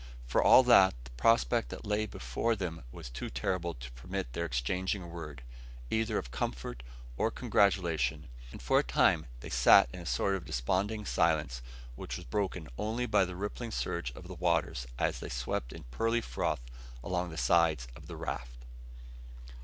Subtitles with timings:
[0.25, 4.45] For all that, the prospect that lay before them was too terrible to permit their
[4.45, 5.43] exchanging a word,
[5.91, 6.81] either of comfort
[7.17, 11.61] or congratulation, and for a long time they sat in a sort of desponding silence,
[11.95, 15.83] which was broken only by the rippling surge of the waters as they swept in
[15.91, 16.61] pearly froth
[17.03, 18.65] along the sides of the raft.